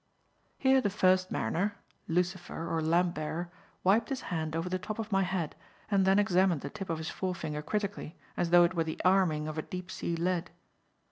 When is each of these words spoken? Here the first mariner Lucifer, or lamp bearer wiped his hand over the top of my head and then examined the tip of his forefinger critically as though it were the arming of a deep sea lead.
Here 0.57 0.81
the 0.81 0.89
first 0.89 1.29
mariner 1.29 1.75
Lucifer, 2.07 2.67
or 2.67 2.81
lamp 2.81 3.13
bearer 3.13 3.51
wiped 3.83 4.09
his 4.09 4.21
hand 4.33 4.55
over 4.55 4.67
the 4.67 4.79
top 4.79 4.97
of 4.97 5.11
my 5.11 5.21
head 5.21 5.55
and 5.91 6.05
then 6.05 6.17
examined 6.17 6.61
the 6.61 6.71
tip 6.71 6.89
of 6.89 6.97
his 6.97 7.11
forefinger 7.11 7.61
critically 7.61 8.15
as 8.35 8.49
though 8.49 8.63
it 8.63 8.73
were 8.73 8.83
the 8.83 8.99
arming 9.05 9.47
of 9.47 9.59
a 9.59 9.61
deep 9.61 9.91
sea 9.91 10.15
lead. 10.15 10.49